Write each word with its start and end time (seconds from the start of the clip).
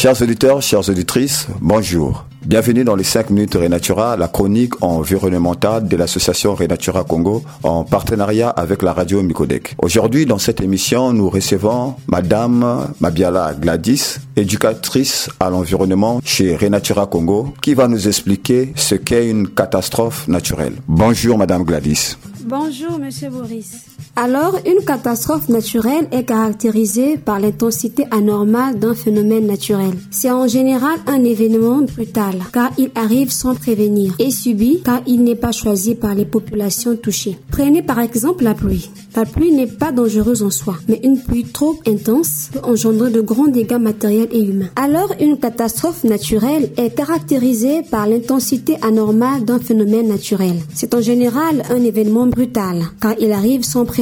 Chers 0.00 0.22
auditeurs, 0.22 0.62
chères 0.62 0.88
auditrices, 0.88 1.46
bonjour. 1.60 2.24
Bienvenue 2.46 2.84
dans 2.84 2.96
les 2.96 3.04
5 3.04 3.28
minutes 3.28 3.54
Renatura, 3.54 4.16
la 4.16 4.28
chronique 4.28 4.82
environnementale 4.82 5.88
de 5.88 5.94
l'association 5.94 6.54
Renatura 6.54 7.04
Congo 7.04 7.42
en 7.64 7.84
partenariat 7.84 8.48
avec 8.48 8.80
la 8.80 8.94
radio 8.94 9.22
Micodec. 9.22 9.76
Aujourd'hui, 9.76 10.24
dans 10.24 10.38
cette 10.38 10.62
émission, 10.62 11.12
nous 11.12 11.28
recevons 11.28 11.96
Madame 12.06 12.88
Mabiala 13.00 13.52
Gladys, 13.52 14.16
éducatrice 14.36 15.28
à 15.38 15.50
l'environnement 15.50 16.22
chez 16.24 16.56
Renatura 16.56 17.06
Congo, 17.06 17.52
qui 17.60 17.74
va 17.74 17.86
nous 17.86 18.08
expliquer 18.08 18.72
ce 18.76 18.94
qu'est 18.94 19.28
une 19.28 19.48
catastrophe 19.48 20.26
naturelle. 20.28 20.76
Bonjour 20.88 21.36
Madame 21.36 21.62
Gladys. 21.62 22.16
Bonjour 22.46 22.98
Monsieur 22.98 23.28
Boris. 23.28 23.84
Alors, 24.16 24.58
une 24.66 24.84
catastrophe 24.84 25.48
naturelle 25.48 26.08
est 26.10 26.24
caractérisée 26.24 27.16
par 27.16 27.38
l'intensité 27.38 28.04
anormale 28.10 28.78
d'un 28.78 28.94
phénomène 28.94 29.46
naturel. 29.46 29.92
C'est 30.10 30.30
en 30.30 30.48
général 30.48 30.98
un 31.06 31.22
événement 31.24 31.82
brutal, 31.82 32.34
car 32.52 32.70
il 32.76 32.90
arrive 32.94 33.30
sans 33.30 33.54
prévenir, 33.54 34.14
et 34.18 34.30
subi, 34.30 34.82
car 34.84 35.00
il 35.06 35.22
n'est 35.22 35.36
pas 35.36 35.52
choisi 35.52 35.94
par 35.94 36.14
les 36.14 36.24
populations 36.24 36.96
touchées. 36.96 37.38
Prenez 37.50 37.82
par 37.82 38.00
exemple 38.00 38.44
la 38.44 38.54
pluie. 38.54 38.90
La 39.16 39.24
pluie 39.24 39.52
n'est 39.52 39.66
pas 39.66 39.90
dangereuse 39.90 40.42
en 40.42 40.50
soi, 40.50 40.76
mais 40.88 41.00
une 41.02 41.20
pluie 41.20 41.44
trop 41.44 41.76
intense 41.86 42.50
peut 42.52 42.60
engendrer 42.62 43.10
de 43.10 43.20
grands 43.20 43.48
dégâts 43.48 43.78
matériels 43.78 44.28
et 44.32 44.42
humains. 44.42 44.70
Alors, 44.76 45.12
une 45.20 45.38
catastrophe 45.38 46.04
naturelle 46.04 46.70
est 46.76 46.94
caractérisée 46.94 47.82
par 47.82 48.06
l'intensité 48.06 48.76
anormale 48.82 49.44
d'un 49.44 49.58
phénomène 49.58 50.08
naturel. 50.08 50.56
C'est 50.74 50.94
en 50.94 51.00
général 51.00 51.62
un 51.70 51.82
événement 51.82 52.26
brutal, 52.26 52.82
car 53.00 53.14
il 53.18 53.32
arrive 53.32 53.64
sans 53.64 53.84
prévenir, 53.84 53.99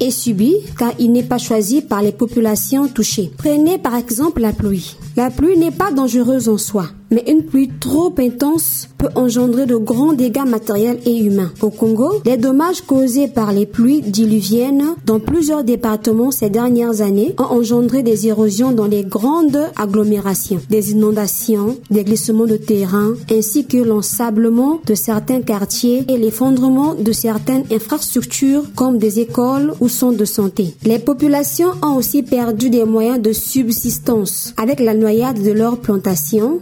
et 0.00 0.10
subi, 0.10 0.56
car 0.78 0.92
il 0.98 1.12
n'est 1.12 1.22
pas 1.22 1.38
choisi 1.38 1.82
par 1.82 2.02
les 2.02 2.12
populations 2.12 2.88
touchées. 2.88 3.30
Prenez 3.36 3.78
par 3.78 3.94
exemple 3.94 4.40
la 4.40 4.52
pluie. 4.52 4.96
La 5.16 5.30
pluie 5.30 5.56
n'est 5.56 5.70
pas 5.70 5.92
dangereuse 5.92 6.48
en 6.48 6.58
soi, 6.58 6.86
mais 7.10 7.24
une 7.26 7.42
pluie 7.42 7.70
trop 7.80 8.14
intense 8.18 8.88
peut 8.98 9.08
engendrer 9.14 9.66
de 9.66 9.76
grands 9.76 10.12
dégâts 10.12 10.46
matériels 10.46 11.00
et 11.06 11.16
humains. 11.18 11.52
Au 11.62 11.70
Congo, 11.70 12.20
les 12.24 12.36
dommages 12.36 12.82
causés 12.82 13.28
par 13.28 13.52
les 13.52 13.66
pluies 13.66 14.02
diluviennes 14.02 14.94
dans 15.06 15.20
plusieurs 15.20 15.64
départements 15.64 16.30
ces 16.30 16.50
dernières 16.50 17.00
années 17.00 17.34
ont 17.38 17.58
engendré 17.58 18.02
des 18.02 18.26
érosions 18.26 18.72
dans 18.72 18.86
les 18.86 19.02
grandes 19.02 19.58
agglomérations, 19.76 20.60
des 20.68 20.92
inondations, 20.92 21.76
des 21.90 22.04
glissements 22.04 22.46
de 22.46 22.56
terrain, 22.56 23.14
ainsi 23.30 23.64
que 23.64 23.78
l'ensablement 23.78 24.80
de 24.86 24.94
certains 24.94 25.40
quartiers 25.40 26.04
et 26.08 26.18
l'effondrement 26.18 26.94
de 26.94 27.12
certaines 27.12 27.64
infrastructures 27.72 28.64
comme 28.74 28.98
des 28.98 29.20
écoles 29.20 29.72
ou 29.80 29.88
centres 29.88 30.18
de 30.18 30.24
santé. 30.24 30.74
Les 30.84 30.98
populations 30.98 31.72
ont 31.82 31.96
aussi 31.96 32.22
perdu 32.22 32.70
des 32.70 32.84
moyens 32.84 33.20
de 33.20 33.32
subsistance 33.32 34.54
avec 34.56 34.80
la 34.80 34.94
noyade 34.94 35.42
de 35.42 35.52
leurs 35.52 35.78
plantations, 35.78 36.60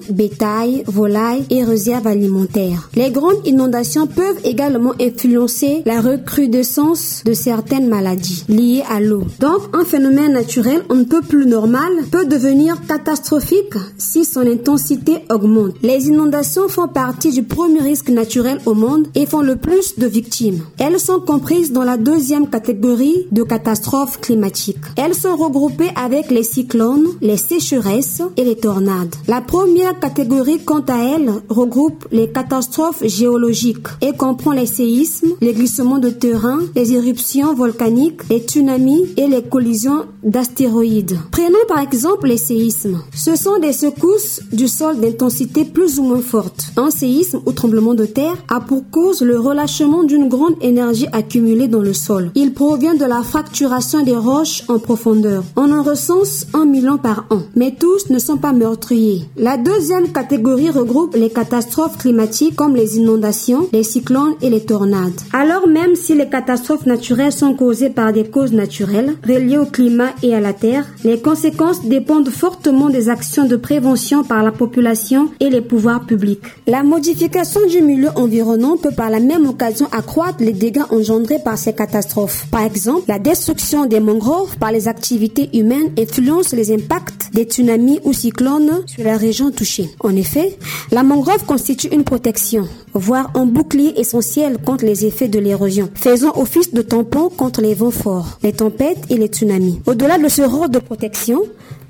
volailles 0.86 1.44
et 1.50 1.64
réserves 1.64 2.06
alimentaires. 2.06 2.88
Les 2.94 3.10
grandes 3.10 3.46
inondations 3.46 4.06
peuvent 4.06 4.40
également 4.44 4.92
influencer 5.00 5.82
la 5.86 6.00
recrudescence 6.00 7.22
de 7.24 7.32
certaines 7.32 7.88
maladies 7.88 8.44
liées 8.48 8.82
à 8.88 9.00
l'eau. 9.00 9.24
Donc, 9.40 9.62
un 9.72 9.84
phénomène 9.84 10.32
naturel 10.32 10.82
on 10.90 10.96
ne 10.96 11.04
peut 11.04 11.22
plus 11.22 11.46
normal 11.46 11.90
peut 12.10 12.26
devenir 12.26 12.76
catastrophique 12.86 13.74
si 13.96 14.24
son 14.24 14.40
intensité 14.40 15.24
augmente. 15.30 15.74
Les 15.82 16.08
inondations 16.08 16.68
font 16.68 16.88
partie 16.88 17.32
du 17.32 17.42
premier 17.42 17.80
risque 17.80 18.10
naturel 18.10 18.58
au 18.66 18.74
monde 18.74 19.08
et 19.14 19.26
font 19.26 19.42
le 19.42 19.56
plus 19.56 19.98
de 19.98 20.06
victimes. 20.06 20.60
Elles 20.78 21.00
sont 21.00 21.20
comprises 21.20 21.72
dans 21.72 21.84
la 21.84 21.96
deuxième 21.96 22.48
catégorie 22.48 23.26
de 23.32 23.42
catastrophes 23.42 24.20
climatiques. 24.20 24.78
Elles 24.96 25.14
sont 25.14 25.36
regroupées 25.36 25.90
avec 25.96 26.30
les 26.30 26.42
cyclones, 26.42 27.08
les 27.20 27.36
sécheresses, 27.36 28.22
et 28.36 28.44
les 28.44 28.56
tornades. 28.56 29.14
La 29.26 29.40
première 29.40 29.98
catégorie, 29.98 30.27
quant 30.64 30.84
à 30.88 30.98
elle, 30.98 31.30
regroupe 31.48 32.06
les 32.12 32.30
catastrophes 32.30 33.02
géologiques 33.04 33.86
et 34.00 34.12
comprend 34.12 34.52
les 34.52 34.66
séismes, 34.66 35.28
les 35.40 35.52
glissements 35.52 35.98
de 35.98 36.10
terrain, 36.10 36.60
les 36.74 36.92
éruptions 36.92 37.54
volcaniques, 37.54 38.28
les 38.30 38.40
tsunamis 38.40 39.06
et 39.16 39.26
les 39.26 39.42
collisions 39.42 40.06
d'astéroïdes. 40.22 41.18
Prenons 41.30 41.66
par 41.68 41.80
exemple 41.80 42.28
les 42.28 42.36
séismes. 42.36 43.00
Ce 43.14 43.36
sont 43.36 43.58
des 43.58 43.72
secousses 43.72 44.40
du 44.52 44.68
sol 44.68 45.00
d'intensité 45.00 45.64
plus 45.64 45.98
ou 45.98 46.02
moins 46.02 46.20
forte. 46.20 46.72
Un 46.76 46.90
séisme 46.90 47.40
ou 47.46 47.52
tremblement 47.52 47.94
de 47.94 48.04
terre 48.04 48.36
a 48.48 48.60
pour 48.60 48.82
cause 48.90 49.22
le 49.22 49.38
relâchement 49.38 50.04
d'une 50.04 50.28
grande 50.28 50.56
énergie 50.60 51.06
accumulée 51.12 51.68
dans 51.68 51.82
le 51.82 51.94
sol. 51.94 52.30
Il 52.34 52.52
provient 52.52 52.94
de 52.94 53.04
la 53.04 53.22
fracturation 53.22 54.02
des 54.02 54.16
roches 54.16 54.64
en 54.68 54.78
profondeur. 54.78 55.44
On 55.56 55.72
en 55.72 55.82
recense 55.82 56.46
un 56.54 56.66
million 56.66 56.98
par 56.98 57.26
an, 57.30 57.40
mais 57.54 57.74
tous 57.78 58.10
ne 58.10 58.18
sont 58.18 58.36
pas 58.36 58.52
meurtriers. 58.52 59.22
La 59.36 59.56
deuxième 59.56 60.12
catégorie 60.22 60.70
regroupe 60.70 61.14
les 61.14 61.30
catastrophes 61.30 61.96
climatiques 61.96 62.56
comme 62.56 62.74
les 62.74 62.98
inondations, 62.98 63.68
les 63.72 63.84
cyclones 63.84 64.34
et 64.42 64.50
les 64.50 64.64
tornades. 64.64 65.20
Alors 65.32 65.68
même 65.68 65.94
si 65.94 66.16
les 66.16 66.28
catastrophes 66.28 66.86
naturelles 66.86 67.30
sont 67.30 67.54
causées 67.54 67.90
par 67.90 68.12
des 68.12 68.24
causes 68.24 68.52
naturelles 68.52 69.14
reliées 69.24 69.58
au 69.58 69.66
climat 69.66 70.10
et 70.24 70.34
à 70.34 70.40
la 70.40 70.52
terre, 70.52 70.86
les 71.04 71.20
conséquences 71.20 71.84
dépendent 71.84 72.30
fortement 72.30 72.88
des 72.88 73.08
actions 73.08 73.46
de 73.46 73.54
prévention 73.54 74.24
par 74.24 74.42
la 74.42 74.50
population 74.50 75.28
et 75.38 75.50
les 75.50 75.60
pouvoirs 75.60 76.04
publics. 76.04 76.42
La 76.66 76.82
modification 76.82 77.60
du 77.68 77.80
milieu 77.80 78.08
environnant 78.16 78.76
peut 78.76 78.96
par 78.96 79.10
la 79.10 79.20
même 79.20 79.46
occasion 79.46 79.86
accroître 79.92 80.42
les 80.42 80.52
dégâts 80.52 80.90
engendrés 80.90 81.38
par 81.44 81.58
ces 81.58 81.74
catastrophes. 81.74 82.46
Par 82.50 82.62
exemple, 82.62 83.04
la 83.06 83.20
destruction 83.20 83.86
des 83.86 84.00
mangroves 84.00 84.56
par 84.58 84.72
les 84.72 84.88
activités 84.88 85.48
humaines 85.56 85.92
influence 85.96 86.52
les 86.54 86.72
impacts 86.72 87.17
des 87.32 87.44
tsunamis 87.44 88.00
ou 88.04 88.12
cyclones 88.12 88.82
sur 88.86 89.04
la 89.04 89.16
région 89.16 89.50
touchée. 89.50 89.88
En 90.00 90.14
effet, 90.16 90.58
la 90.90 91.02
mangrove 91.02 91.44
constitue 91.44 91.88
une 91.88 92.04
protection, 92.04 92.68
voire 92.94 93.30
un 93.34 93.46
bouclier 93.46 93.98
essentiel 93.98 94.58
contre 94.58 94.84
les 94.84 95.04
effets 95.06 95.28
de 95.28 95.38
l'érosion, 95.38 95.90
faisant 95.94 96.32
office 96.36 96.72
de 96.72 96.82
tampon 96.82 97.28
contre 97.28 97.60
les 97.60 97.74
vents 97.74 97.90
forts, 97.90 98.38
les 98.42 98.52
tempêtes 98.52 99.04
et 99.10 99.16
les 99.16 99.26
tsunamis. 99.26 99.80
Au-delà 99.86 100.18
de 100.18 100.28
ce 100.28 100.42
rôle 100.42 100.70
de 100.70 100.78
protection, 100.78 101.42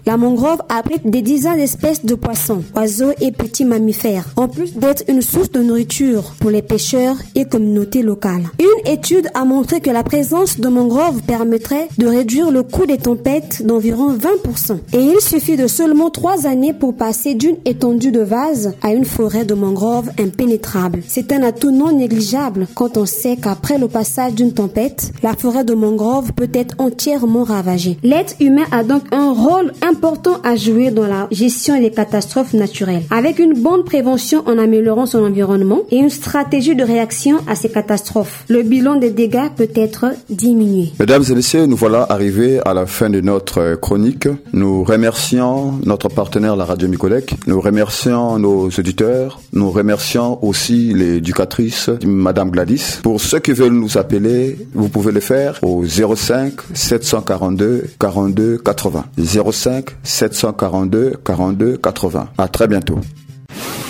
la 0.08 0.16
mangrove 0.16 0.62
abrite 0.70 1.06
des 1.06 1.20
dizaines 1.20 1.58
d'espèces 1.58 2.02
de 2.02 2.14
poissons, 2.14 2.62
oiseaux 2.74 3.12
et 3.20 3.30
petits 3.30 3.66
mammifères, 3.66 4.24
en 4.36 4.48
plus 4.48 4.74
d'être 4.74 5.04
une 5.06 5.20
source 5.20 5.52
de 5.52 5.60
nourriture 5.60 6.32
pour 6.40 6.48
les 6.48 6.62
pêcheurs 6.62 7.16
et 7.34 7.44
communautés 7.44 8.00
locales. 8.00 8.48
Une 8.58 8.90
étude 8.90 9.28
a 9.34 9.44
montré 9.44 9.82
que 9.82 9.90
la 9.90 10.02
présence 10.02 10.58
de 10.58 10.68
mangroves 10.68 11.20
permettrait 11.24 11.88
de 11.98 12.06
réduire 12.06 12.50
le 12.50 12.62
coût 12.62 12.86
des 12.86 12.96
tempêtes 12.96 13.66
d'environ 13.66 14.14
20%. 14.14 14.78
Et 14.94 14.98
il 14.98 15.20
suffit 15.20 15.58
de 15.58 15.66
seulement 15.66 16.08
trois 16.08 16.46
années 16.46 16.72
pour 16.72 16.96
passer 16.96 17.34
d'une 17.34 17.58
étendue 17.66 18.10
de 18.10 18.22
vase 18.22 18.72
à 18.80 18.94
une 18.94 19.04
forêt 19.04 19.44
de 19.44 19.52
mangroves 19.52 20.10
impénétrable. 20.18 21.02
C'est 21.06 21.32
un 21.32 21.42
atout 21.42 21.70
non 21.70 21.92
négligeable 21.92 22.66
quand 22.74 22.96
on 22.96 23.04
sait 23.04 23.36
qu'après 23.36 23.76
le 23.76 23.88
passage 23.88 24.32
d'une 24.32 24.54
tempête, 24.54 25.12
la 25.22 25.34
forêt 25.34 25.64
de 25.64 25.74
mangroves 25.74 26.32
peut 26.32 26.48
être 26.54 26.76
entièrement 26.78 27.44
ravagée. 27.44 27.98
L'être 28.02 28.36
humain 28.40 28.64
a 28.72 28.82
donc 28.84 29.02
un 29.12 29.32
rôle 29.32 29.74
important 29.82 29.97
important 29.98 30.40
à 30.44 30.54
jouer 30.54 30.92
dans 30.92 31.08
la 31.08 31.26
gestion 31.32 31.76
des 31.80 31.90
catastrophes 31.90 32.52
naturelles. 32.52 33.02
Avec 33.10 33.40
une 33.40 33.60
bonne 33.60 33.82
prévention 33.82 34.44
en 34.46 34.56
améliorant 34.56 35.06
son 35.06 35.24
environnement 35.24 35.80
et 35.90 35.96
une 35.96 36.08
stratégie 36.08 36.76
de 36.76 36.84
réaction 36.84 37.38
à 37.48 37.56
ces 37.56 37.68
catastrophes, 37.68 38.44
le 38.48 38.62
bilan 38.62 38.94
des 38.94 39.10
dégâts 39.10 39.50
peut 39.56 39.70
être 39.74 40.06
diminué. 40.30 40.92
Mesdames 41.00 41.24
et 41.28 41.34
messieurs, 41.34 41.66
nous 41.66 41.74
voilà 41.74 42.06
arrivés 42.08 42.60
à 42.64 42.74
la 42.74 42.86
fin 42.86 43.10
de 43.10 43.20
notre 43.20 43.74
chronique. 43.74 44.28
Nous 44.52 44.84
remercions 44.84 45.74
notre 45.84 46.08
partenaire, 46.08 46.54
la 46.54 46.64
radio 46.64 46.86
Micolec. 46.86 47.34
Nous 47.48 47.60
remercions 47.60 48.38
nos 48.38 48.66
auditeurs. 48.66 49.40
Nous 49.52 49.72
remercions 49.72 50.38
aussi 50.44 50.94
l'éducatrice, 50.94 51.90
Madame 52.06 52.50
Gladys. 52.50 53.00
Pour 53.02 53.20
ceux 53.20 53.40
qui 53.40 53.50
veulent 53.50 53.72
nous 53.72 53.98
appeler, 53.98 54.58
vous 54.74 54.88
pouvez 54.88 55.10
le 55.10 55.20
faire 55.20 55.58
au 55.62 55.84
05 55.84 56.52
742 56.72 57.86
42 57.98 58.58
80. 58.58 59.04
05 59.52 59.77
742 60.02 61.14
42 61.24 61.76
80. 61.78 62.28
À 62.38 62.48
très 62.48 62.68
bientôt. 62.68 63.00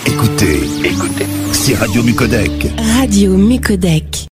Écoutez, 0.05 0.59
écoutez, 0.83 1.25
c'est 1.51 1.75
Radio 1.75 2.03
Mucodec. 2.03 2.51
Radio 2.97 3.35
Mucodec. 3.35 4.29